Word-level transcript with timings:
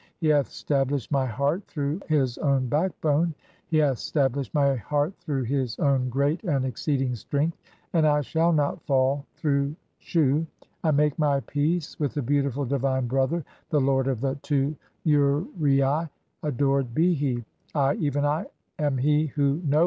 He 0.17 0.25
hath 0.29 0.47
stablished 0.49 1.11
my 1.11 1.27
heart 1.27 1.63
through 1.67 1.99
his 2.07 2.39
own 2.39 2.67
backbone, 2.67 3.35
"he 3.67 3.77
hath 3.77 3.99
stablished 3.99 4.51
my 4.51 4.75
heart 4.75 5.13
through 5.19 5.43
his 5.43 5.77
own 5.77 6.09
(28) 6.09 6.09
great 6.09 6.43
and 6.43 6.65
"exceeding 6.65 7.13
strength, 7.13 7.55
and 7.93 8.07
I 8.07 8.21
shall 8.21 8.51
not 8.51 8.81
fall 8.87 9.27
through 9.35 9.75
Shu. 9.99 10.47
I 10.83 10.89
make 10.89 11.19
"my 11.19 11.41
peace 11.41 11.99
with 11.99 12.15
the 12.15 12.23
beautiful 12.23 12.65
divine 12.65 13.05
Brother, 13.05 13.45
the 13.69 13.79
lord 13.79 14.07
of 14.07 14.21
the 14.21 14.39
"two 14.41 14.75
uraei, 15.05 16.09
adored 16.41 16.95
be 16.95 17.13
he! 17.13 17.45
I, 17.75 17.93
even 17.97 18.25
I 18.25 18.47
am 18.79 18.97
he 18.97 19.27
who 19.27 19.27
knoweth 19.29 19.35
the 19.35 19.37
1. 19.37 19.37
Literally: 19.37 19.37
"Thou 19.37 19.37
hast 19.37 19.37
given 19.37 19.65
unto 19.65 19.69
me." 19.69 19.79